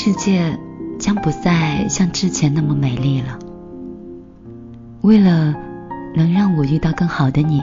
[0.00, 0.56] 世界
[1.00, 3.36] 将不再像之前那么美丽了。
[5.00, 5.52] 为了
[6.14, 7.60] 能让我遇到更好的你，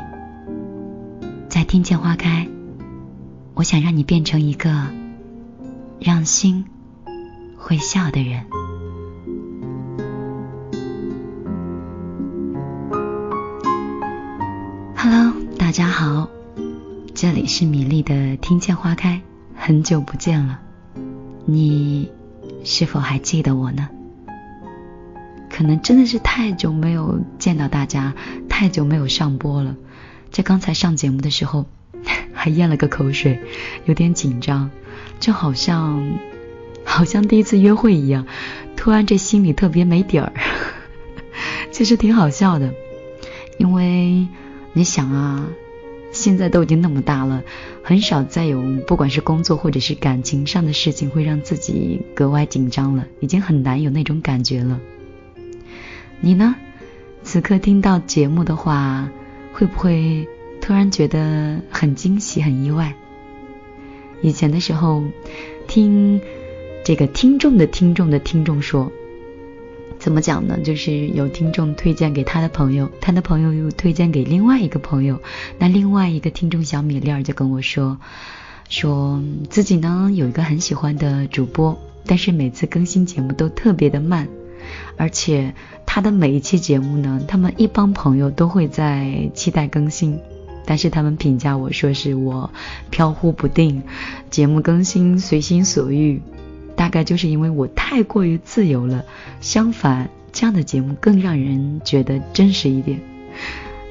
[1.47, 2.45] 在听见花开，
[3.53, 4.69] 我想让你变成一个
[5.97, 6.65] 让心
[7.55, 8.43] 会笑的人。
[14.97, 16.27] Hello，大家好。
[17.13, 19.21] 这里是米粒的听见花开，
[19.55, 20.59] 很久不见了，
[21.45, 22.11] 你
[22.65, 23.87] 是否还记得我呢？
[25.49, 28.13] 可能真的是太久没有见到大家，
[28.49, 29.75] 太久没有上播了。
[30.31, 31.65] 在刚才上节目的时候，
[32.33, 33.39] 还咽了个口水，
[33.85, 34.71] 有点紧张，
[35.19, 36.17] 就好像
[36.83, 38.25] 好像第一次约会一样，
[38.75, 40.33] 突然这心里特别没底儿。
[41.71, 42.73] 其实挺好笑的，
[43.59, 44.27] 因为
[44.73, 45.45] 你想啊。
[46.15, 47.43] 现在都已经那么大了，
[47.83, 54.79] 很少再有不管是工作或者是感情上的事情会让自己格外紧张了，已经很难有那种感觉了。
[56.21, 56.55] 你呢？
[57.21, 59.09] 此刻听到节目的话，
[59.51, 60.27] 会不会
[60.61, 62.95] 突然觉得很惊喜、很意外？
[64.21, 65.03] 以前的时候，
[65.67, 66.21] 听
[66.83, 68.91] 这个听众的听众的听众说。
[69.99, 70.59] 怎么讲呢？
[70.63, 75.19] 就是有听众推荐给他的朋友，他的朋友又推荐给另外一个朋友，
[75.57, 77.97] 那另外一个听众小米粒儿就跟我说，
[78.69, 84.27] 说自己呢有一个很喜欢的主播，但是每次更新节目都特别的慢，
[84.95, 85.55] 而且
[85.87, 90.19] 他的每一期节目呢，他们一帮朋友都会在期待更新，
[90.65, 92.51] 但是他们评价我说是我
[92.91, 93.81] 飘忽不定，
[94.29, 96.21] 节目更新随心所欲。
[96.75, 99.05] 大概就是因为我太过于自由了，
[99.41, 102.99] 相反，这样的节目更让人觉得真实一点。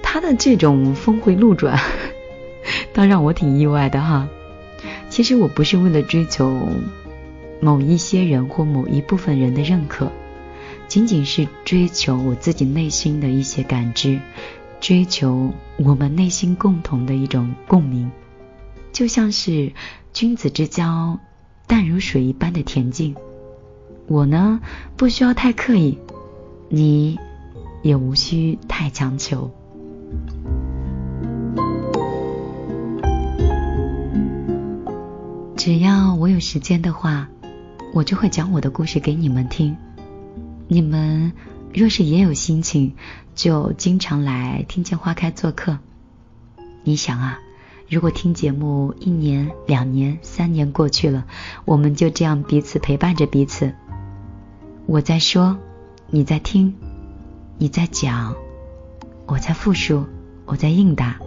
[0.02, 1.80] 他的这种峰回路转，
[2.92, 4.28] 倒让我挺意外的哈。
[5.08, 6.68] 其实我不是为了追求
[7.60, 10.10] 某一些人或某一部分人的认可，
[10.86, 14.20] 仅仅是追求我自己内心的一些感知，
[14.80, 18.10] 追求我们内心共同的一种共鸣，
[18.92, 19.72] 就像是
[20.12, 21.18] 君子之交。
[21.66, 23.14] 淡如水一般的恬静，
[24.06, 24.60] 我呢
[24.96, 25.98] 不需要太刻意，
[26.68, 27.18] 你
[27.82, 29.50] 也无需太强求。
[35.56, 37.28] 只要我有时间的话，
[37.94, 39.76] 我就会讲我的故事给你们听。
[40.68, 41.32] 你们
[41.72, 42.94] 若是也有心情，
[43.34, 45.78] 就经常来听见花开做客。
[46.82, 47.38] 你想啊。
[47.88, 51.26] 如果听节目一年、两年、三年过去了，
[51.64, 53.72] 我们就这样彼此陪伴着彼此。
[54.86, 55.56] 我在说，
[56.08, 56.74] 你在听，
[57.58, 58.34] 你在讲，
[59.26, 60.04] 我在复述，
[60.46, 61.18] 我在应答。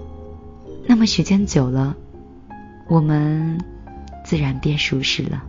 [0.88, 1.96] 那么时间久了，
[2.88, 3.64] 我们
[4.26, 5.44] 自然变熟识了。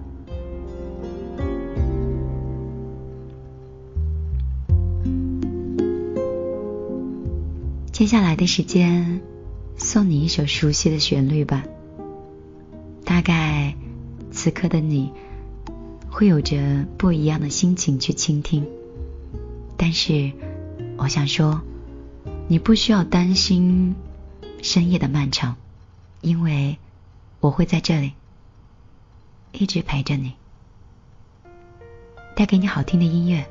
[7.90, 9.20] 接下来的时间。
[9.78, 11.64] 送你一首熟悉的旋律吧。
[13.04, 13.74] 大概
[14.30, 15.10] 此刻的你
[16.10, 18.66] 会有着不一样的心情去倾听，
[19.76, 20.32] 但是
[20.98, 21.62] 我想说，
[22.48, 23.94] 你不需要担心
[24.60, 25.56] 深夜的漫长，
[26.20, 26.76] 因为
[27.40, 28.12] 我会在这里
[29.52, 30.34] 一直陪着你，
[32.34, 33.46] 带给你好听的音乐，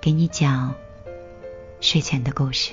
[0.00, 0.74] 给你讲
[1.80, 2.72] 睡前的故事。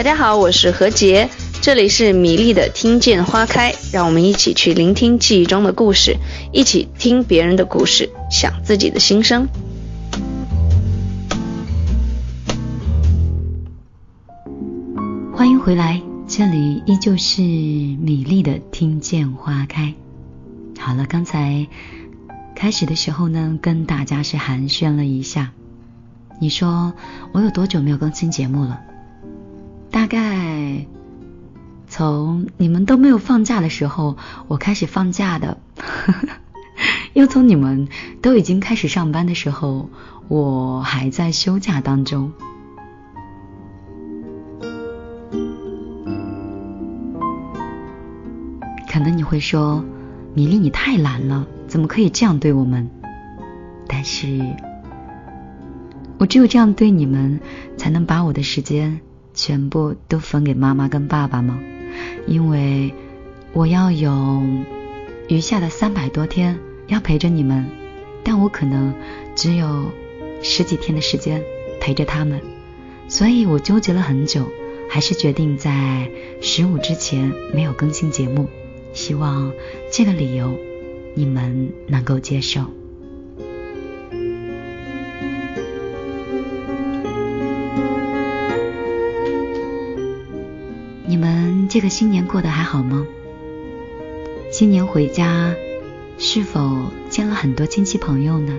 [0.00, 1.28] 大家好，我是何洁，
[1.60, 6.16] 这里是米粒的听见花开，让我们一起去聆听记忆中的故事，
[6.54, 9.46] 一起听别人的故事，想自己的心声。
[15.34, 19.92] 欢迎回来，这里依旧是米粒的听见花开。
[20.78, 21.66] 好了，刚才
[22.54, 25.52] 开始的时候呢，跟大家是寒暄了一下。
[26.40, 26.94] 你说
[27.32, 28.80] 我有多久没有更新节目了？
[29.90, 30.86] 大概
[31.86, 34.16] 从你们都没有放假的时候，
[34.48, 35.58] 我开始放假的；
[37.12, 37.88] 又从你们
[38.22, 39.90] 都已经开始上班的时候，
[40.28, 42.32] 我还在休假当中。
[48.92, 49.84] 可能你会说，
[50.34, 52.88] 米粒你太懒了，怎么可以这样对我们？
[53.86, 54.40] 但是，
[56.18, 57.40] 我只有这样对你们，
[57.76, 59.00] 才能把我的时间。
[59.40, 61.58] 全部都分给妈妈跟爸爸吗？
[62.26, 62.92] 因为
[63.54, 64.42] 我要有
[65.28, 67.64] 余下的三百多天要陪着你们，
[68.22, 68.92] 但我可能
[69.34, 69.90] 只有
[70.42, 71.42] 十几天的时间
[71.80, 72.38] 陪着他们，
[73.08, 74.46] 所以我纠结了很久，
[74.90, 76.10] 还是决定在
[76.42, 78.46] 十五之前没有更新节目，
[78.92, 79.50] 希望
[79.90, 80.54] 这个理由
[81.14, 82.79] 你们能够接受。
[91.70, 93.06] 这个新年过得还好吗？
[94.50, 95.54] 新年回家
[96.18, 98.58] 是否见了很多亲戚朋友呢？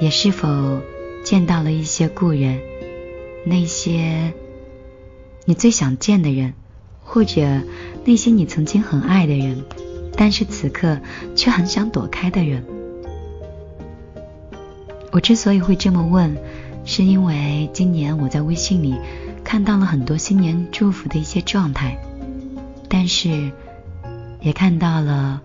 [0.00, 0.80] 也是否
[1.24, 2.58] 见到了一些故人？
[3.44, 4.32] 那些
[5.44, 6.54] 你最想见的人，
[7.04, 7.62] 或者
[8.04, 9.64] 那些你曾经很爱的人，
[10.16, 10.98] 但是此刻
[11.36, 12.64] 却很想躲开的人。
[15.12, 16.36] 我之所以会这么问，
[16.84, 18.96] 是因为今年我在微信里
[19.48, 21.96] 看到了很多新年祝福的一些状态，
[22.86, 23.50] 但是
[24.42, 25.40] 也看到了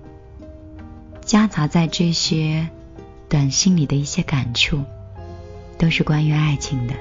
[1.22, 2.68] 夹杂在这些
[3.30, 4.84] 短信里的一些感触，
[5.78, 6.94] 都是关于爱情的。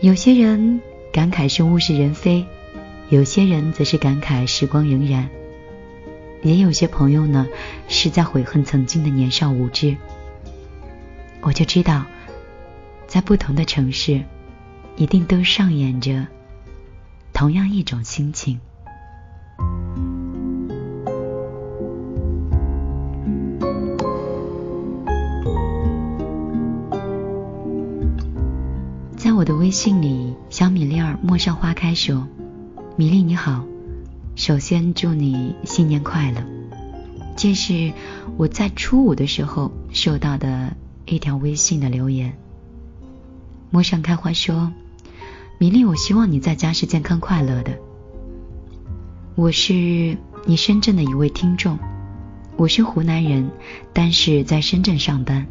[0.00, 0.80] 有些人
[1.12, 2.46] 感慨是物是人非，
[3.10, 5.26] 有些人则是感慨时光荏苒，
[6.42, 7.46] 也有些朋友呢
[7.88, 9.98] 是在悔恨曾经的年少无知。
[11.42, 12.06] 我就知道，
[13.06, 14.22] 在不同的城市，
[14.96, 16.26] 一定都上演着
[17.32, 18.60] 同样一种心情。
[29.16, 32.28] 在我的微信里，小米粒儿陌上花开说
[32.94, 33.64] ：“米粒你好，
[34.36, 36.44] 首先祝你新年快乐。”
[37.36, 37.92] 这是
[38.36, 42.36] 我在初五的时候收到的一条微信的留言。
[43.70, 44.72] 陌上开花说
[45.64, 47.72] ：“米粒，我希望你在家是健康快乐的。
[49.34, 51.78] 我是你深圳的一位听众，
[52.58, 53.50] 我是湖南人，
[53.94, 55.46] 但是在深圳上班，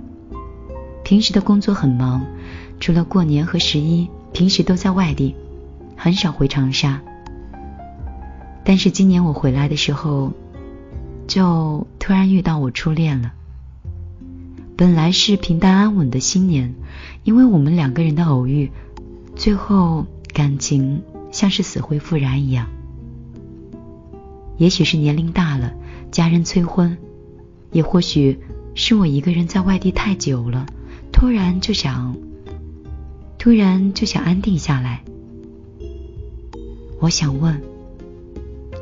[1.03, 2.23] 平时的工作很忙。”
[2.79, 5.33] 除了过年和十一，平时都在外地，
[5.97, 7.01] 很少回长沙。
[8.63, 10.31] 但是今年我回来的时候，
[11.25, 13.33] 就突然遇到我初恋了。
[14.77, 16.75] 本来是平淡安稳的新年，
[17.23, 18.71] 因为我们两个人的偶遇，
[19.35, 22.67] 最后感情像是死灰复燃一样。
[24.57, 25.73] 也许是年龄大了，
[26.11, 26.97] 家人催婚，
[27.71, 28.39] 也或许
[28.75, 30.65] 是我一个人在外地太久了，
[31.11, 32.15] 突然就想。
[33.37, 35.03] 突然就想安定下来。
[37.01, 37.61] 我想问，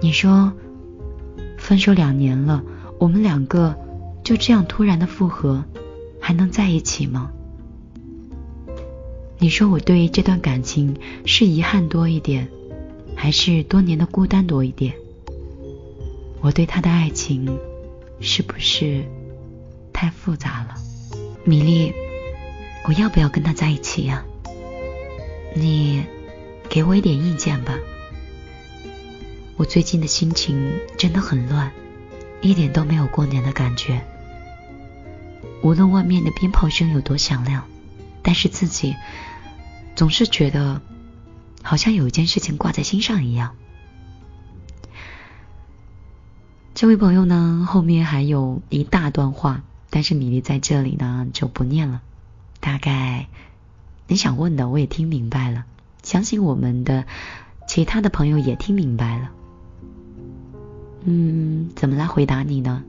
[0.03, 0.53] 你说
[1.57, 2.61] 分手两年了，
[2.99, 3.75] 我们两个
[4.23, 5.63] 就这样突然的复合，
[6.19, 7.31] 还能在一起吗？
[9.41, 10.95] 你说我对这段感情
[11.25, 12.47] 是遗憾多一点，
[13.15, 14.93] 还是多年的孤单多一点？
[16.41, 17.57] 我对他的爱情
[18.19, 19.03] 是不是
[19.91, 20.75] 太复杂了？
[21.43, 21.91] 米粒，
[22.87, 24.23] 我要不要跟他在一起呀？
[25.55, 26.03] 你
[26.69, 27.79] 给我一点意见吧。
[29.57, 31.71] 我最近的心情真的很乱，
[32.41, 34.03] 一点都没有过年的感觉。
[35.63, 37.63] 无论外面的鞭炮声有多响亮，
[38.21, 38.95] 但是自己
[40.01, 40.81] 总是觉得
[41.61, 43.55] 好像有一件事情挂在心上一样。
[46.73, 52.01] 这位朋友呢，后面还有一大段话，但是米粒在这里呢就不念了，
[52.59, 53.27] 大概。
[54.07, 55.65] 你想问的我也听明白了，
[56.01, 57.05] 相信我们的
[57.67, 59.29] 其他的朋友也听明白了。
[61.03, 62.81] 嗯，怎么来回答你呢？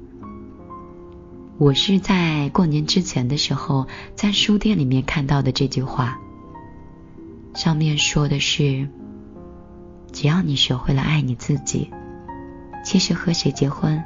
[1.59, 6.19] 我是在过年之前的时候在书店里面看到的这句话，
[7.55, 8.89] 上面说的是：
[10.13, 11.91] 只要你学会了爱你自己，
[12.85, 14.03] 其实和谁结婚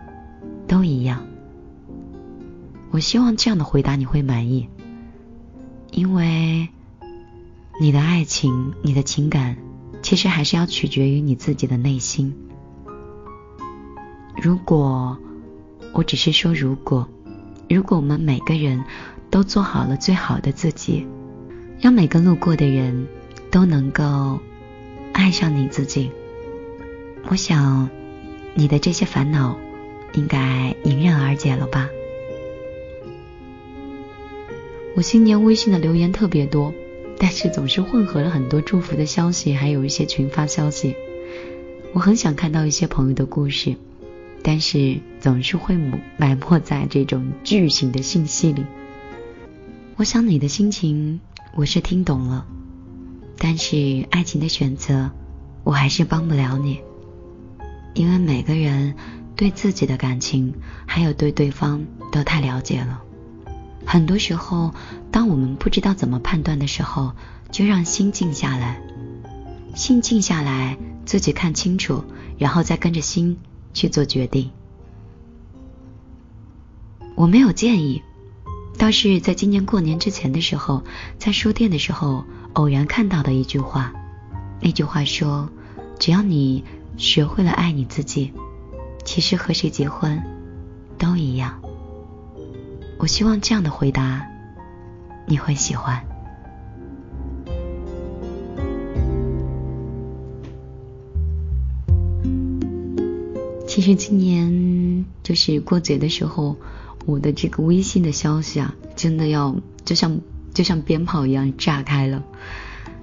[0.67, 1.27] 都一样。
[2.91, 4.69] 我希望这样的回答你会满意，
[5.91, 6.69] 因为。
[7.79, 9.59] 你的爱情，你的情感，
[10.01, 12.35] 其实还是要取决于你自己的内心。
[14.35, 15.19] 如果
[15.93, 17.07] 我只是说如果，
[17.69, 18.83] 如果我们每个人
[19.29, 21.07] 都做好了最好的自己，
[21.79, 23.07] 让每个路过的人
[23.57, 24.39] 都能够
[25.15, 26.11] 爱上你自己，
[27.31, 27.89] 我想
[28.53, 29.57] 你的这些烦恼
[30.13, 31.89] 应该迎刃而解了吧。
[34.95, 36.75] 我新年微信的留言特别多。
[37.19, 40.95] 但是总是混合了很多祝福的消息，还有一些群发消息。
[41.95, 43.75] 我很想看到一些朋友的故事，
[44.43, 45.79] 但是总是会
[46.19, 48.67] 埋没在这种巨型的信息里。
[49.97, 51.21] 我想你的心情
[51.55, 52.47] 我是听懂了，
[53.39, 55.11] 但是爱情的选择
[55.65, 56.81] 我还是帮不了你，
[57.95, 58.95] 因为每个人
[59.35, 60.55] 对自己的感情
[60.87, 63.03] 还有对对方都太了解了。
[63.85, 64.75] 很多时候，
[65.13, 67.13] 当我们不知道怎么判断的时候，
[67.51, 68.81] 就让心静下来。
[69.75, 72.03] 心静下来，自己看清楚，
[72.39, 73.39] 然后再跟着心
[73.75, 74.51] 去做决定。
[77.15, 78.03] 我没有建议，
[78.79, 80.83] 倒是在今年过年之前的时候，
[81.19, 83.93] 在书店的时候偶然看到的一句话。
[84.61, 85.49] 那句话说
[85.99, 86.63] ：“只要你
[86.97, 88.33] 学会了爱你自己，
[89.05, 90.23] 其实和谁结婚
[90.99, 91.61] 都一样。”
[92.99, 94.27] 我希望这样的回答
[95.27, 96.03] 你会喜欢。
[103.67, 106.57] 其实今年就是过节的时候，
[107.07, 110.21] 我的这个微信的消息啊，真的要就像
[110.53, 112.23] 就像鞭炮一样炸开了。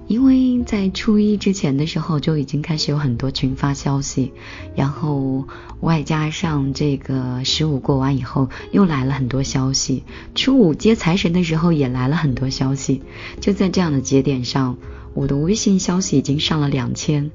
[0.06, 4.34] 因为在初一之前的时候就已经开始有很多群发消息，
[4.76, 5.48] 然后
[5.80, 13.00] 外加上这个十五过完以后又来了很多消息，初五接财神的时候也来了很多消息，
[13.40, 14.76] 就在这样的节点上，
[15.14, 17.30] 我的微信消息已经上了两千，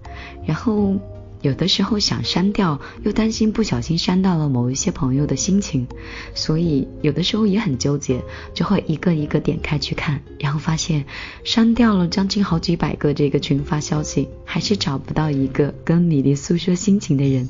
[0.45, 0.95] 然后。
[1.41, 5.87] 有的时候想删掉，又担心不小心删到了某一些朋友的心情，
[6.35, 8.21] 所以有的时候也很纠结，
[8.53, 11.05] 就会一个一个点开去看，然后发现
[11.45, 17.47] 删掉了将近好几百个这个群发消息，还是找不到一个跟米粒诉说心情的人。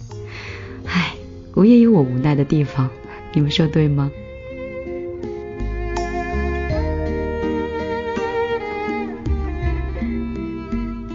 [0.85, 1.15] 唉，
[1.55, 2.91] 我也有我无奈的地方，
[3.33, 4.11] 你们说对吗？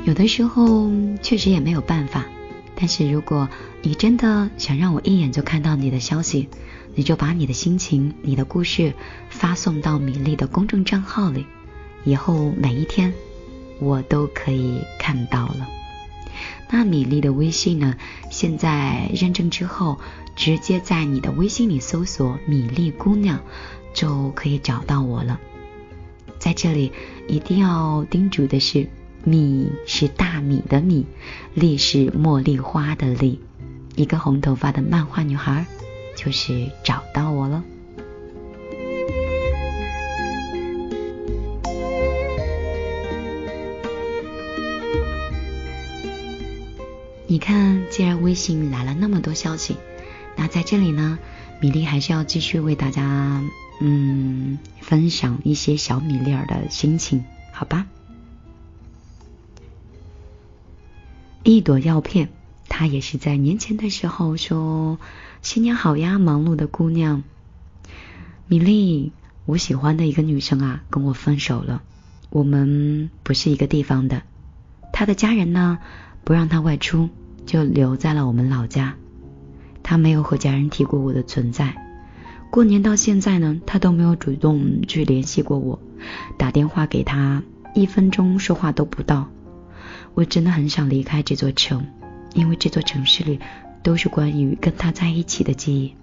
[0.05, 0.91] 有的时候
[1.23, 2.27] 确实也没有办法。
[2.77, 3.49] 但是如果
[3.83, 6.49] 你真的想让我一眼就看到你的消息，
[6.95, 8.95] 你就把你的心情、你的故事
[9.31, 11.47] 发送到米粒的公众账号里，
[12.05, 13.13] 以后每一天
[13.79, 15.69] 我都可以看到了。
[16.71, 17.95] 那米粒的微信呢？
[18.31, 19.99] 现在认证之后，
[20.35, 23.41] 直接在你的微信里搜索“米粒姑娘”
[23.95, 25.39] 就可以找到我了。
[26.41, 26.91] 在这里
[27.29, 28.89] 一定要叮嘱的是。
[29.25, 31.07] 米是大米的米，
[31.55, 33.41] 莉是茉莉花的莉，
[33.97, 35.65] 一个红头发的漫画女孩，
[36.15, 37.65] 就是找到我了。
[47.27, 49.77] 你看，既然微信来了那么多消息，
[50.37, 51.19] 那在这里呢，
[51.61, 53.43] 米粒还是要继续为大家，
[53.81, 57.87] 嗯，分享一些小米粒儿的心情，好吧？
[61.47, 62.31] 一朵药片，
[62.71, 64.99] 他也是在年前的时候说
[65.43, 67.23] ：“新年好呀，忙碌的姑娘。”
[68.49, 69.13] 米粒，
[69.45, 71.83] 我喜欢的一个女生啊，跟我分手了，
[72.31, 74.23] 我们不是一个地方的。
[74.91, 75.81] 他的家人呢，
[76.25, 77.11] 不让他外出，
[77.45, 78.95] 就留在了我们老家。
[79.83, 81.77] 他没有和家人提过我的存在，
[82.51, 85.79] 过年到现在呢，他都没有主动去联系过我，
[86.39, 87.43] 打电话给他，
[87.75, 89.29] 一分钟说话都不到。
[90.15, 91.87] 我真的很想离开这座城，
[92.35, 93.41] 因为这座城市里
[93.83, 95.95] 都是关于跟他在一起的记忆。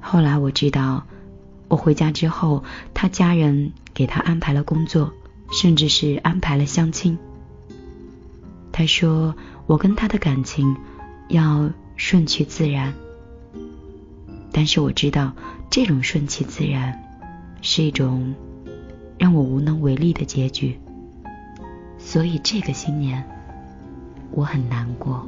[0.00, 1.06] 后来我知道，
[1.68, 5.12] 我回家之后，他家人给他安排了工作，
[5.50, 7.18] 甚至是安排了相亲。
[8.72, 9.34] 他说
[9.66, 10.76] 我跟他的感情
[11.28, 12.92] 要顺其自然，
[14.52, 15.32] 但是我知道
[15.70, 17.02] 这种顺其自然
[17.62, 18.34] 是一种
[19.18, 20.78] 让我无能为力的结局。
[22.10, 23.24] 所以这个新年，
[24.32, 25.24] 我很难过。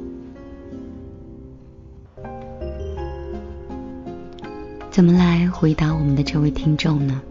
[4.91, 7.21] 怎么来回答我们的这位听众呢？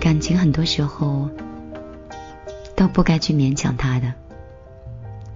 [0.00, 1.28] 感情很多时候
[2.74, 4.10] 都不该去勉强他的。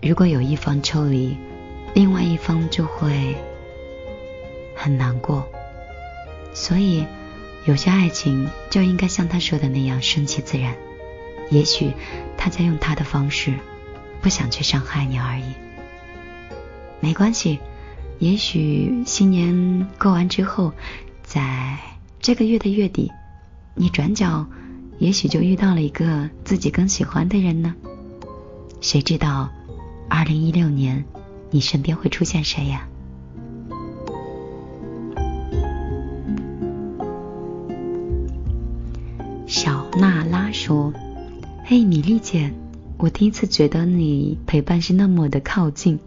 [0.01, 1.37] 如果有一方抽离，
[1.92, 3.37] 另外一方就会
[4.75, 5.47] 很难过。
[6.55, 7.05] 所以，
[7.66, 10.75] 有些爱情就应该像他说的那样，顺其自然。
[11.50, 11.92] 也许。
[12.38, 13.54] 他在用他的方式，
[14.20, 15.54] 不想去伤害你而已。
[17.00, 17.59] 没关系，
[18.20, 20.72] 也许新年过完之后，
[21.24, 21.76] 在
[22.20, 23.11] 这个月的月底，
[23.74, 24.46] 你转角，
[24.98, 27.74] 也许就遇到了一个自己更喜欢的人呢。
[28.80, 29.48] 谁知道，
[30.09, 31.04] 二零一六年，
[31.50, 32.87] 你身边会出现谁呀？
[39.48, 40.92] 小娜拉说。
[41.68, 42.52] 嘿，米粒姐，
[42.96, 45.98] 我第一次觉得你陪伴是那么的靠近。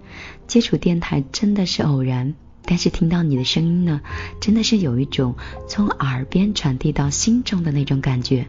[0.48, 4.00] 接触电台真的是偶然，但是听到你的声音呢，
[4.40, 5.36] 真的是有一种
[5.68, 8.48] 从耳边传递到心中的那种感觉，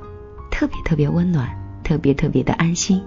[0.52, 1.50] 特别特别温暖，
[1.82, 3.02] 特别特别的安心。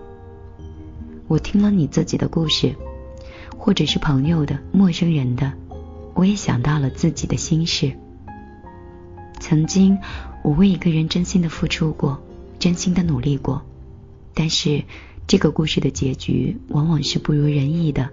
[1.30, 2.76] 我听了你自己的故事，
[3.58, 5.54] 或者是朋友的、陌生人的，
[6.14, 7.94] 我也想到了自己的心事。
[9.40, 9.98] 曾经，
[10.44, 12.22] 我为一个人真心的付出过，
[12.60, 13.62] 真心的努力过。
[14.34, 14.84] 但是
[15.28, 18.10] 这个故事的结局往往是不如人意的。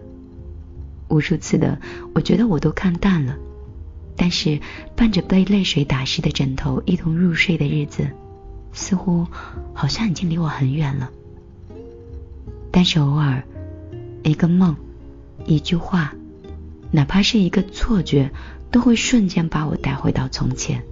[1.08, 1.80] 无数次的，
[2.14, 3.36] 我觉得我都看淡了，
[4.16, 4.60] 但是
[4.94, 8.08] 伴着被泪水打湿的枕头一同入睡的日子，
[8.72, 9.26] 似乎
[9.74, 11.10] 好像已经离我很远了。
[12.70, 13.42] 但是偶尔，
[14.22, 14.76] 一个梦，
[15.46, 16.14] 一句话，
[16.92, 18.30] 哪怕是一个错觉，
[18.70, 20.84] 都会瞬间把我带回到从前。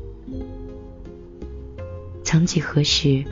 [2.25, 3.25] 曾几何时，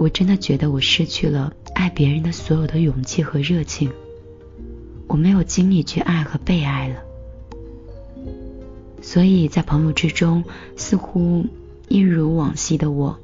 [0.00, 3.92] 我真的觉得我失去了爱别人的所有的勇气和热情。
[5.06, 7.02] 我没有精力去爱和被爱了，
[9.02, 10.42] 所以在朋友之中，
[10.74, 11.44] 似乎
[11.88, 13.18] 一如往昔的我，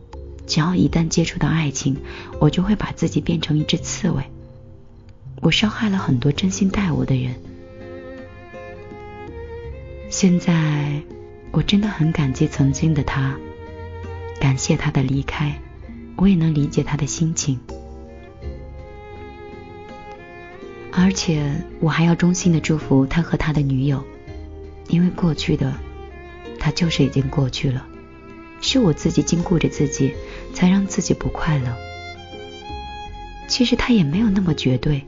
[0.47, 1.97] 只要一旦接触到爱情，
[2.41, 4.23] 我就会把自己变成一只刺猬。
[5.41, 7.37] 我伤害了很多真心待我的人，
[10.11, 11.01] 现在
[11.53, 13.35] 我真的很感激曾经的他，
[14.39, 15.59] 感谢他的离开，
[16.17, 17.59] 我也能理解他的心情。
[20.91, 24.03] 而且我还要衷心的祝福他和他的女友，
[24.89, 25.75] 因为过去的
[26.59, 27.87] 他就是已经过去了，
[28.63, 30.15] 是我自己禁锢着自己，
[30.55, 31.77] 才让自己不快乐。
[33.47, 35.03] 其实他也没有那么绝对，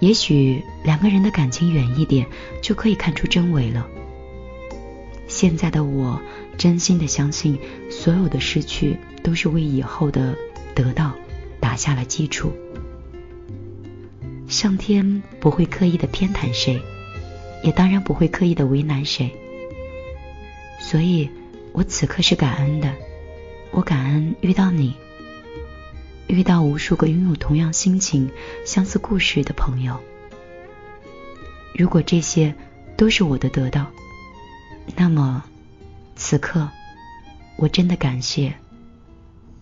[0.00, 2.26] 也许两个人的感情远一点
[2.62, 3.86] 就可以看出真伪了。
[5.28, 6.20] 现在的我
[6.56, 7.58] 真心的相信，
[7.90, 10.36] 所有的失去都是为以后的
[10.74, 11.12] 得到
[11.60, 12.52] 打下了基础。
[14.48, 16.80] 上天不会刻意的偏袒谁，
[17.62, 19.30] 也当然不会刻意的为难谁。
[20.78, 21.28] 所以，
[21.72, 22.92] 我此刻是感恩的。
[23.72, 24.94] 我感恩遇到你，
[26.28, 28.30] 遇到无数个拥有同样心情、
[28.64, 29.98] 相似故事的朋友。
[31.74, 32.54] 如果这些
[32.96, 33.90] 都是我的得到，
[34.94, 35.44] 那么
[36.14, 36.68] 此刻
[37.56, 38.54] 我真的感谢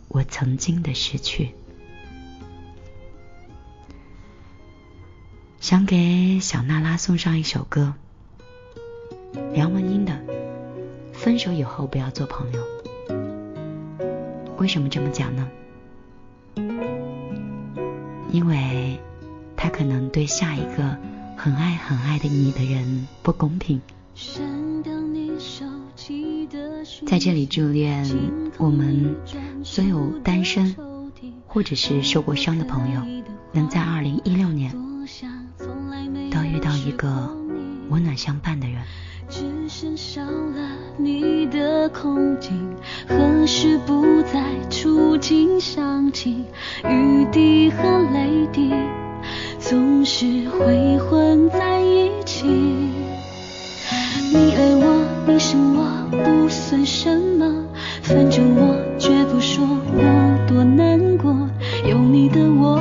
[0.09, 1.55] 我曾经的失去。
[5.61, 7.95] 想给小娜拉送上一首歌，
[9.55, 10.13] 梁文音的
[11.15, 12.63] 《分手以后不要做朋友》。
[14.59, 15.49] 为什么这么讲呢？
[18.31, 19.01] 因为
[19.57, 20.99] 他可能对下一个
[21.37, 23.81] 很爱很爱的你的人不公平。
[27.15, 28.05] 在这里祝愿
[28.59, 29.15] 我们
[29.63, 30.75] 所有单身
[31.47, 33.01] 或者是受过伤的朋友，
[33.53, 34.73] 能在二零一六年。
[36.33, 37.31] 都遇到一个
[37.89, 38.83] 温暖相伴的人。
[39.29, 42.75] 只剩少了你的空镜，
[43.07, 46.45] 何时不再触景伤情？
[46.83, 47.81] 雨滴和
[48.13, 48.73] 泪滴
[49.61, 52.45] 总是会混在一起。
[54.33, 54.94] 你爱我，
[55.27, 57.09] 你生我，不算什
[57.39, 57.65] 么，
[58.03, 61.35] 反正我绝不说我多难过。
[61.89, 62.79] 有你的我，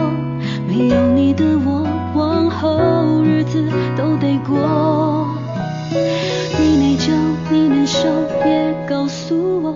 [0.67, 1.87] 没有你的我。
[2.13, 3.63] 往后日子
[3.97, 5.27] 都得过，
[6.59, 7.11] 你内疚，
[7.49, 8.07] 你难受，
[8.43, 9.75] 别告诉我，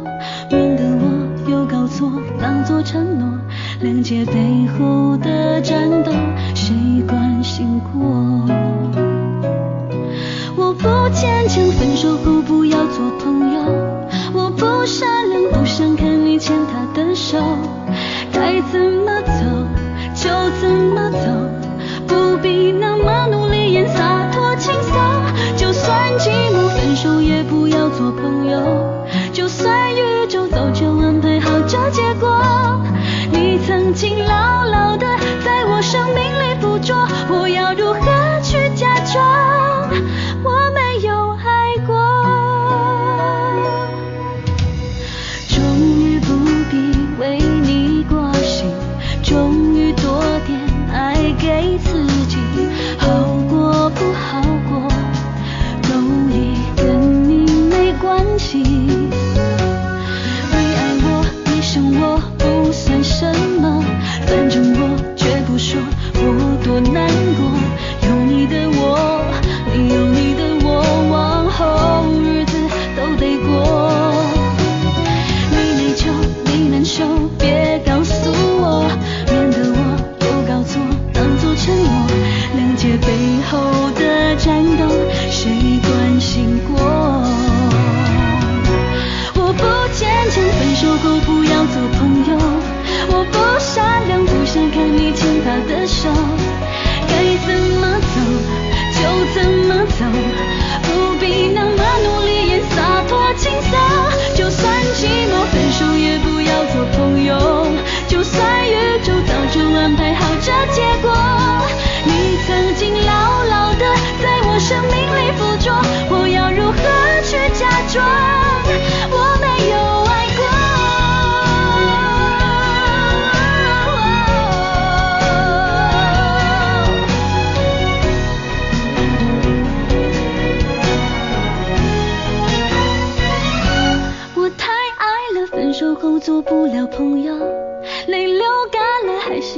[0.51, 3.27] 免得我又搞错，当作承诺。
[3.81, 6.11] 谅解背后的战斗，
[6.53, 6.75] 谁
[7.07, 8.45] 关心过？
[10.55, 12.36] 我不坚强，分手后
[33.99, 34.66] 你曾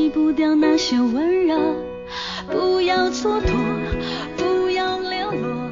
[0.09, 1.75] 不掉那些温柔。
[2.47, 3.53] 不要蹉跎，
[4.37, 5.71] 不要流落。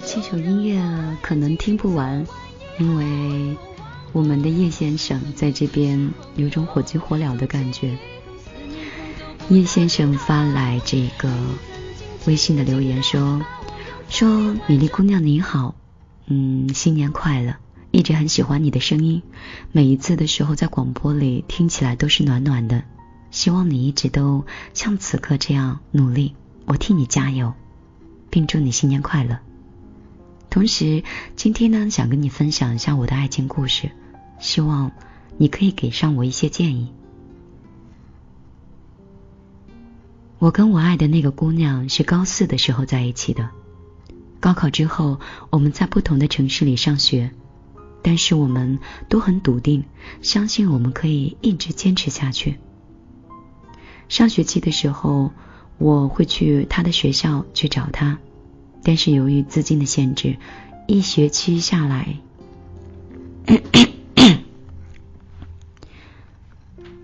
[0.00, 0.82] 这首音乐
[1.22, 2.26] 可能听不完，
[2.78, 3.56] 因为
[4.12, 7.96] 我们的叶先生在这边有种火急火燎的感觉。
[9.48, 11.30] 叶先生发来这个
[12.26, 13.40] 微信的留言说
[14.10, 14.28] ：“说
[14.66, 15.76] 米粒姑娘你好，
[16.26, 17.54] 嗯，新年快乐。”
[17.92, 19.22] 一直很喜欢你的声音，
[19.72, 22.82] 每一次的时候在广播里听起来都是暖暖的。
[23.30, 26.34] 希望你一直都像此刻这样努力，
[26.64, 27.52] 我替你加油，
[28.30, 29.38] 并祝你新年快乐。
[30.48, 31.02] 同时，
[31.34, 33.90] 今天呢，想跟你分享一下我的爱情故事，
[34.38, 34.92] 希望
[35.36, 36.92] 你可以给上我一些建议。
[40.38, 43.50] 我跟我爱的那个姑娘是高四的时候在一起的，
[44.40, 45.18] 高考之后
[45.50, 47.30] 我们在不同的城市里上学。
[48.02, 49.82] 但是我们都很笃定，
[50.22, 52.56] 相信我们可以一直坚持下去。
[54.08, 55.30] 上学期的时候，
[55.78, 58.18] 我会去他的学校去找他，
[58.82, 60.36] 但是由于资金的限制，
[60.86, 62.16] 一学期下来，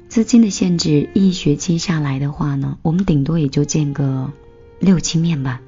[0.08, 4.32] 资金的限制，一学期下来的话呢，我们顶多也就见个
[4.80, 5.60] 六七面吧。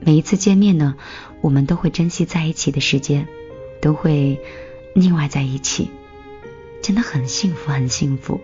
[0.00, 0.94] 每一次见面呢，
[1.40, 3.26] 我们都会珍惜在一起的时间。
[3.80, 4.40] 都会
[4.94, 5.90] 腻歪在一起，
[6.80, 8.40] 真的很幸福，很幸福。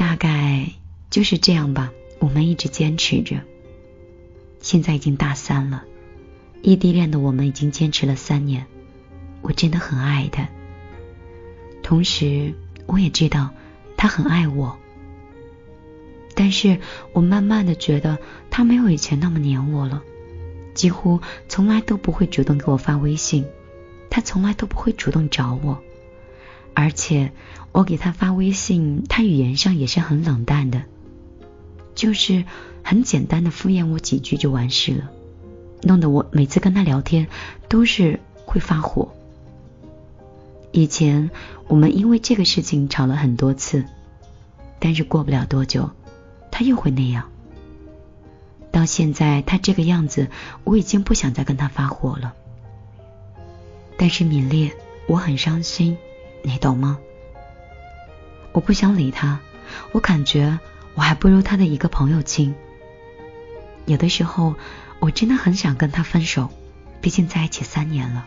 [0.00, 0.66] 大概
[1.10, 3.36] 就是这样吧，我们一直坚持着。
[4.58, 5.84] 现在已经大三了，
[6.62, 8.64] 异地恋的我们已经坚持了三年。
[9.42, 10.48] 我真的很爱他，
[11.82, 12.54] 同时
[12.86, 13.50] 我也知道
[13.98, 14.78] 他很爱我。
[16.34, 16.78] 但是
[17.12, 18.16] 我慢慢的觉得
[18.48, 20.02] 他没有以前那么黏我了，
[20.72, 23.44] 几乎从来都不会主动给我发微信。
[24.08, 25.78] 他从来都不会主动找我，
[26.80, 27.30] 而且
[27.72, 30.84] 我给他发微信，他语言上也是很冷淡的，
[31.94, 32.44] 就是
[32.82, 35.10] 很简单的敷衍我几句就完事了，
[35.82, 37.28] 弄得我每次跟他聊天
[37.68, 39.12] 都是会发火。
[40.72, 41.30] 以前
[41.68, 43.84] 我们因为这个事情吵了很多次，
[44.78, 45.90] 但是过不了多久，
[46.50, 47.28] 他又会那样。
[48.72, 50.28] 到现在他这个样子，
[50.64, 52.32] 我已经不想再跟他发火了。
[53.98, 54.72] 但是敏烈，
[55.06, 55.98] 我很伤心，
[56.42, 56.98] 你懂吗？
[58.52, 59.38] 我不想理他，
[59.92, 60.58] 我感觉
[60.94, 62.54] 我还不如他的一个朋友亲。
[63.86, 64.54] 有的时候，
[64.98, 66.50] 我真的很想跟他分手，
[67.00, 68.26] 毕竟在一起三年了，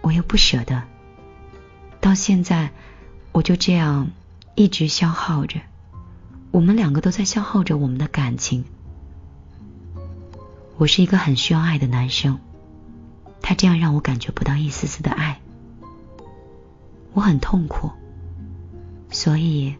[0.00, 0.82] 我又不舍得。
[2.00, 2.70] 到现在，
[3.32, 4.10] 我就这样
[4.54, 5.60] 一直消耗着，
[6.50, 8.64] 我们两个都在消耗着我们的感情。
[10.78, 12.38] 我是一个很需要爱的男生。
[13.42, 15.40] 他这样让我感觉不到一丝丝的爱，
[17.12, 17.90] 我很痛苦，
[19.10, 19.74] 所以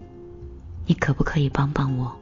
[0.87, 2.13] 你可不可以帮帮我？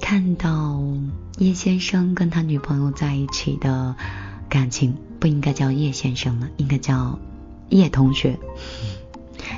[0.00, 0.82] 看到
[1.38, 3.94] 叶先生跟他女朋友在一起的
[4.48, 7.18] 感情，不应该叫叶先生了，应该叫
[7.68, 8.38] 叶同学。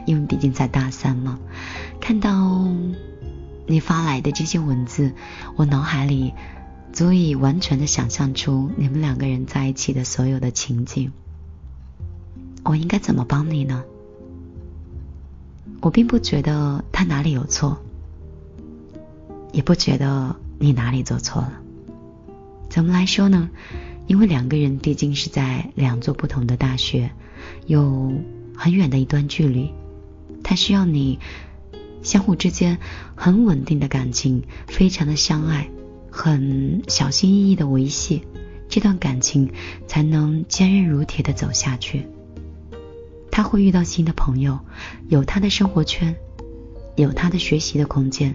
[0.07, 1.39] 因为毕竟在大三嘛，
[2.01, 2.69] 看到
[3.71, 5.13] 你发来的这些文字，
[5.55, 6.35] 我脑海里
[6.93, 11.13] 足以完全的想象出你们两个人在一起的所有的情景。
[12.65, 13.85] 我应该怎么帮你呢？
[15.81, 17.79] 我并不觉得他哪里有错，
[19.53, 21.53] 也不觉得你哪里做错了。
[22.69, 23.49] 怎么来说呢？
[24.09, 27.13] 因为两个人毕竟是在两座不同的大学，
[27.67, 28.13] 有
[28.57, 29.71] 很远的一段距离。
[30.43, 31.21] 他需要你
[32.03, 32.79] 相互之间
[33.15, 35.69] 很稳定的感情，非常的相爱，
[36.11, 38.23] 很小心翼翼的维系
[38.69, 39.51] 这段感情，
[39.87, 42.07] 才能坚韧如铁的走下去。
[43.31, 44.59] 他会遇到新的朋友，
[45.09, 46.17] 有他的生活圈，
[46.97, 48.35] 有他的学习的空间，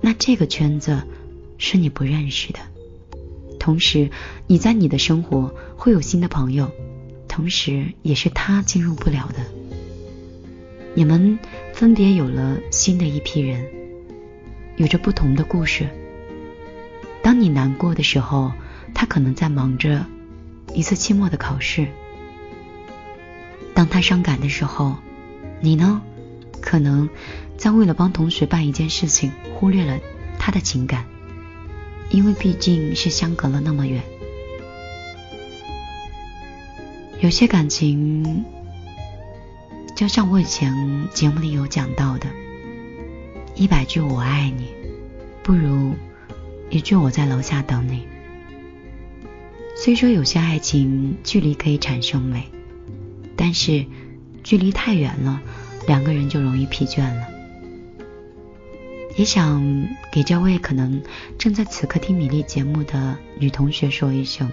[0.00, 1.02] 那这个圈子
[1.56, 2.58] 是你不认识的。
[3.60, 4.10] 同时，
[4.46, 6.70] 你在你的生活会有新的朋友，
[7.28, 9.44] 同时也是他进入不了的。
[10.94, 11.38] 你们
[11.78, 13.64] 分别有了新的一批人，
[14.78, 15.88] 有着不同的故事。
[17.22, 18.50] 当你难过的时候，
[18.92, 20.04] 他可能在忙着
[20.74, 21.84] 一次期末的考试；
[23.74, 24.96] 当他伤感的时候，
[25.60, 26.02] 你呢，
[26.60, 27.08] 可能
[27.56, 30.00] 在为了帮同学办一件事情，忽略了
[30.36, 31.04] 他的情感，
[32.10, 34.02] 因为毕竟是相隔了那么远。
[37.20, 38.44] 有些感情。
[39.98, 42.28] 就像我以前节目里有讲到的，
[43.56, 44.68] 一百句我爱你，
[45.42, 45.92] 不如
[46.70, 48.06] 一句我在楼下等你。
[49.74, 52.44] 虽说有些爱情距离可以产生美，
[53.34, 53.86] 但是
[54.44, 55.42] 距离太远了，
[55.88, 57.26] 两个人就容易疲倦了。
[59.16, 61.02] 也想给这位可能
[61.38, 64.48] 正在此刻听米粒节目的女同学说一声：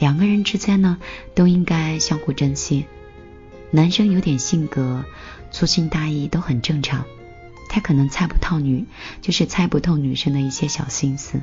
[0.00, 0.98] 两个人之间呢，
[1.36, 2.84] 都应该相互珍惜。
[3.70, 5.04] 男生有点性格
[5.50, 7.04] 粗心大意都很正常，
[7.68, 8.86] 他可能猜不透女，
[9.20, 11.42] 就是猜不透女生的一些小心思，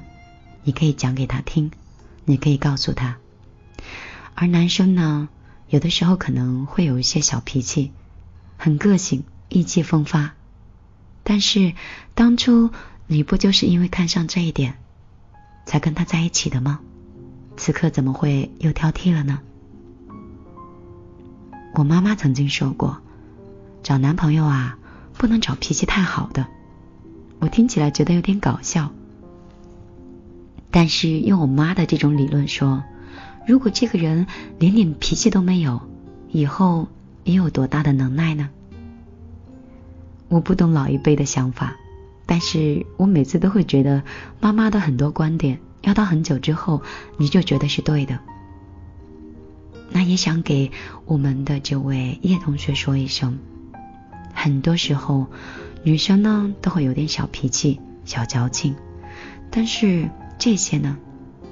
[0.63, 1.71] 你可以讲给他听，
[2.25, 3.17] 你可以告诉他。
[4.33, 5.29] 而男生呢，
[5.69, 7.91] 有的时候可能会有一些小脾气，
[8.57, 10.33] 很个性，意气风发。
[11.23, 11.73] 但是
[12.15, 12.71] 当初
[13.07, 14.77] 你不就是因为看上这一点，
[15.65, 16.79] 才跟他在一起的吗？
[17.55, 19.39] 此刻怎么会又挑剔了呢？
[21.77, 22.97] 我妈妈曾经说过，
[23.83, 24.77] 找男朋友啊，
[25.17, 26.47] 不能找脾气太好的。
[27.39, 28.93] 我听起来觉得有点搞笑，
[30.71, 32.81] 但是用我妈的这种理论说，
[33.45, 34.25] 如果这个人
[34.57, 35.81] 连点脾气都没有，
[36.31, 36.88] 以后
[37.25, 38.49] 你有多大的能耐呢？
[40.29, 41.75] 我不懂老一辈的想法，
[42.25, 44.01] 但是我每次都会觉得
[44.39, 46.81] 妈妈的很多观点，要到很久之后，
[47.17, 48.17] 你就觉得是对的。
[49.91, 50.71] 那也想给
[51.06, 53.39] 我们的这位叶同学说一声，
[54.34, 55.28] 很多时候
[55.84, 58.76] 女生呢都会有点小脾气、小矫情，
[59.50, 60.98] 但是这些呢，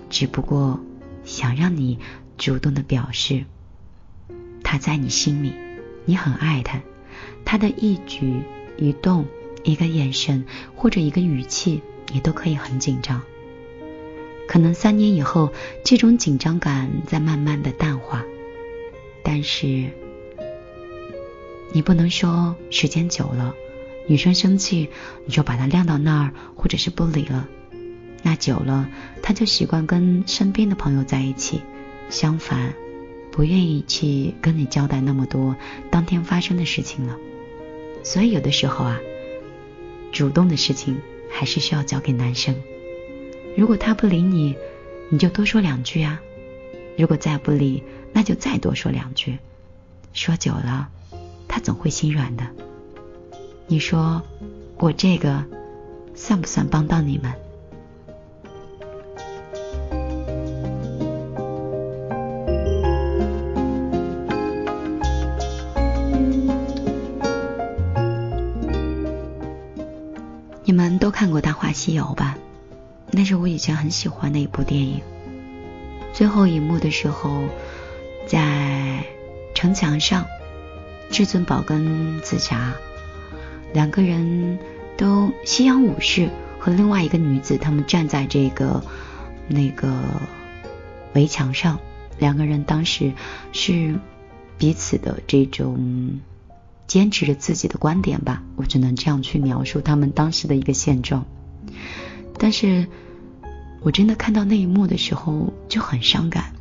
[0.10, 0.80] 只不过
[1.24, 2.00] 想让你
[2.38, 3.46] 主动的表示，
[4.64, 5.54] 他在你心里，
[6.06, 6.82] 你很爱他，
[7.46, 8.42] 他的一举
[8.78, 9.26] 一动、
[9.64, 13.22] 一个眼神或者一个语气，你都可以很紧张。
[14.48, 15.52] 可能三年以后，
[15.84, 18.24] 这种紧张感在慢慢的淡化。
[19.24, 19.90] 但是，
[21.72, 23.56] 你不能说时间久了，
[24.06, 24.90] 女生生气
[25.26, 27.48] 你就把她晾到那儿，或者是不理了。
[28.22, 28.90] 那久了，
[29.22, 31.62] 她就习惯跟身边的朋友在一起，
[32.10, 32.74] 相反，
[33.32, 35.56] 不愿意去跟你交代那么多
[35.90, 37.18] 当天发生的事情了。
[38.04, 39.00] 所以有的时候啊，
[40.12, 42.54] 主动的事情还是需要交给男生。
[43.56, 44.56] 如果他不理你，
[45.10, 46.20] 你就多说两句啊。
[46.98, 49.38] 如果再不理，那就再多说两句，
[50.12, 50.90] 说久了，
[51.48, 52.44] 他总会心软的。
[53.68, 54.22] 你说
[54.78, 55.44] 我这个
[56.16, 57.32] 算不算帮到你们？
[70.66, 72.38] 你们都看过《大话西游》吧？
[73.14, 75.02] 那是我以前很喜欢的一部电影。
[76.12, 77.44] 最后一幕的时候。
[78.26, 79.04] 在
[79.54, 80.26] 城墙上，
[81.12, 82.74] 至尊宝跟紫霞
[83.74, 84.58] 两个人
[84.96, 88.82] 都夕阳武士和另外一个女子，他们站在这个
[89.50, 89.94] 那个
[91.14, 91.82] 围墙上，
[92.18, 93.12] 两个人当时
[93.52, 94.00] 是
[94.58, 96.22] 彼此的这种
[96.88, 101.26] 坚持着自己的观点吧，我只能这样去描述他们当时的一个现状。
[102.38, 102.88] 但是
[103.82, 106.54] 我真的看到那一幕的时候就很伤感。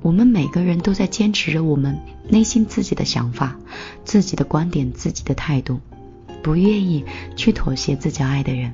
[0.00, 1.96] 我们每个人都在坚持着我们
[2.28, 3.56] 内心自己的想法、
[4.04, 5.80] 自己的观点、自己的态度，
[6.42, 7.04] 不愿意
[7.36, 8.72] 去妥协自己爱的人，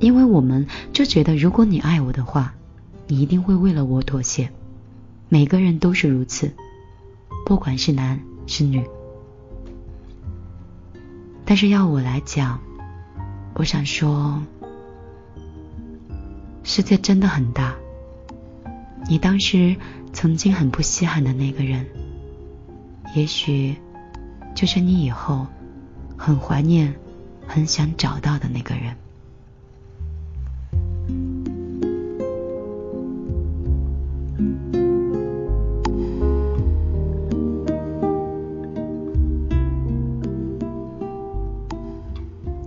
[0.00, 2.54] 因为我们就觉得，如果你爱我的话，
[3.06, 4.50] 你一定会为了我妥协。
[5.30, 6.52] 每个人都是如此，
[7.46, 8.84] 不管是男是女。
[11.46, 12.60] 但是要我来讲，
[13.54, 14.42] 我想说，
[16.64, 17.76] 世界真的很大，
[19.08, 19.76] 你当时。
[20.16, 21.84] 曾经很不稀罕的那个人，
[23.16, 23.74] 也许
[24.54, 25.44] 就是你以后
[26.16, 26.94] 很怀念、
[27.48, 28.94] 很想找到的那个人。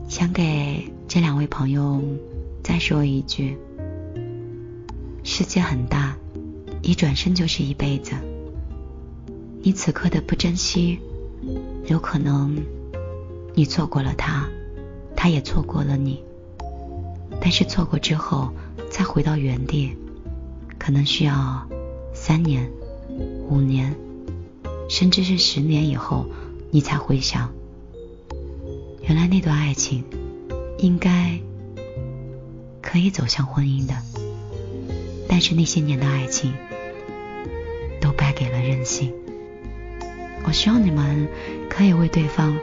[0.09, 2.03] 想给这两位朋友
[2.61, 3.57] 再说一句：
[5.37, 6.17] 世界很大。
[6.81, 8.13] 一转身就是一辈子，
[9.61, 10.97] 你此刻的不珍惜，
[11.85, 12.57] 有可能
[13.53, 14.49] 你错过了他，
[15.15, 16.23] 他也错过了你。
[17.39, 18.51] 但是错过之后
[18.89, 19.95] 再回到原地，
[20.79, 21.63] 可能需要
[22.15, 22.67] 三年、
[23.47, 23.95] 五年，
[24.89, 26.25] 甚至是十年以后，
[26.71, 27.53] 你才回想，
[29.03, 30.03] 原来那段爱情
[30.79, 31.39] 应该
[32.81, 33.93] 可以走向婚姻的。
[35.27, 36.53] 但是那些年的爱情。
[37.99, 39.11] 都败给了任性。
[40.45, 41.27] 我希望你们
[41.69, 42.57] 可以为对方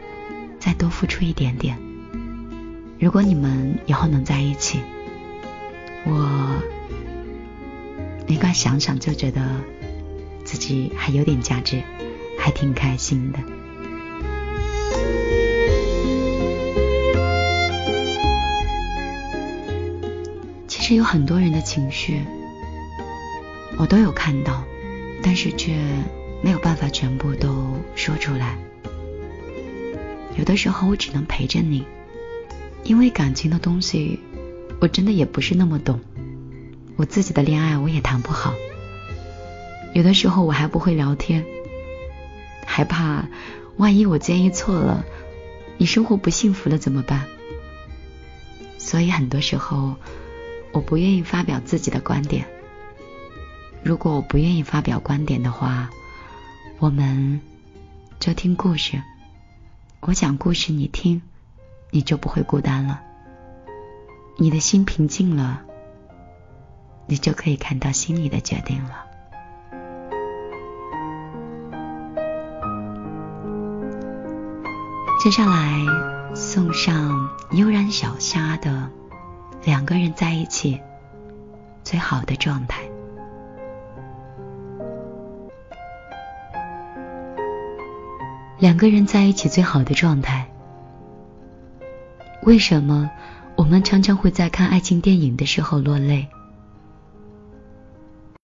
[0.58, 1.76] 再多付出一点点，
[2.98, 4.80] 如果你们以后能在一起，
[6.06, 6.62] 我
[8.26, 9.42] 应该想想就觉得
[10.44, 11.82] 自己还有点价值，
[12.38, 13.38] 还挺开心的。
[20.66, 22.22] 其实有很多人的情绪，
[23.76, 24.64] 我都有看到，
[25.22, 25.74] 但是却
[26.42, 28.56] 没有办法全部都说出来。
[30.36, 31.84] 有的时候我只能陪着你，
[32.82, 34.18] 因为感情的东西，
[34.80, 36.00] 我真的也不是那么懂。
[36.96, 38.54] 我自己的恋爱我也谈不好，
[39.92, 41.44] 有的时候我还不会聊天，
[42.66, 43.28] 害怕
[43.76, 45.04] 万一我建议错了，
[45.76, 47.26] 你生活不幸福了怎么办？
[48.78, 49.96] 所以很多时候
[50.72, 52.46] 我不愿意发表自己的观点。
[53.84, 55.90] 如果我不愿意发表观点的话，
[56.78, 57.38] 我们
[58.18, 59.02] 就听故事。
[60.00, 61.20] 我讲故事，你听，
[61.90, 63.02] 你就不会孤单了。
[64.38, 65.60] 你的心平静了，
[67.06, 69.04] 你就可以看到心里的决定了。
[75.22, 78.70] 接下来送上悠然小虾的
[79.66, 80.80] 《两个人在一起
[81.82, 82.82] 最好的状态》。
[88.64, 90.48] 两个人在一起最好的状态。
[92.44, 93.10] 为什么
[93.56, 96.26] 我们常常会在看爱情电影的时候落泪？